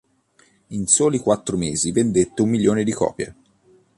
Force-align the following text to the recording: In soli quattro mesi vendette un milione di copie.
In 0.69 0.87
soli 0.87 1.19
quattro 1.19 1.57
mesi 1.57 1.91
vendette 1.91 2.41
un 2.41 2.49
milione 2.49 2.83
di 2.83 2.91
copie. 2.91 3.35